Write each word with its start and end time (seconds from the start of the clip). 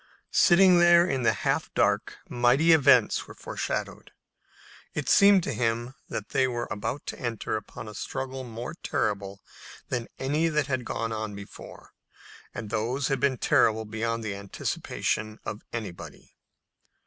Sitting 0.33 0.79
there 0.79 1.05
in 1.07 1.21
the 1.21 1.31
half 1.45 1.71
dark 1.75 2.17
mighty 2.27 2.71
events 2.71 3.27
were 3.27 3.35
foreshadowed. 3.35 4.11
It 4.95 5.07
seemed 5.07 5.43
to 5.43 5.53
him 5.53 5.93
that 6.09 6.29
they 6.29 6.47
were 6.47 6.67
about 6.71 7.05
to 7.05 7.19
enter 7.19 7.55
upon 7.55 7.87
a 7.87 7.93
struggle 7.93 8.43
more 8.43 8.73
terrible 8.73 9.43
than 9.89 10.07
any 10.17 10.47
that 10.49 10.65
had 10.65 10.85
gone 10.85 11.35
before, 11.35 11.91
and 12.51 12.71
those 12.71 13.09
had 13.09 13.19
been 13.19 13.37
terrible 13.37 13.85
beyond 13.85 14.23
the 14.23 14.33
anticipation 14.35 15.39
of 15.45 15.61
anybody. 15.71 16.35